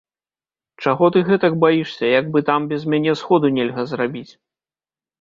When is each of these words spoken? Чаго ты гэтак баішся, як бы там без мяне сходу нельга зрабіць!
Чаго 0.85 1.09
ты 1.17 1.23
гэтак 1.27 1.53
баішся, 1.65 2.05
як 2.19 2.33
бы 2.33 2.39
там 2.49 2.61
без 2.75 2.91
мяне 2.95 3.13
сходу 3.23 3.55
нельга 3.59 3.89
зрабіць! 3.93 4.29